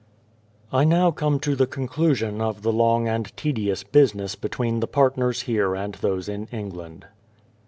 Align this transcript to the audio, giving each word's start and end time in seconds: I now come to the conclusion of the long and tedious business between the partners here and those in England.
I 0.73 0.83
now 0.83 1.11
come 1.11 1.39
to 1.41 1.55
the 1.55 1.67
conclusion 1.67 2.41
of 2.41 2.63
the 2.63 2.71
long 2.73 3.07
and 3.07 3.31
tedious 3.37 3.83
business 3.83 4.33
between 4.33 4.79
the 4.79 4.87
partners 4.87 5.41
here 5.43 5.75
and 5.75 5.93
those 5.93 6.27
in 6.27 6.47
England. 6.47 7.05